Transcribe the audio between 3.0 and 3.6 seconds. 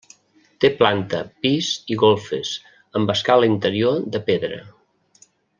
amb escala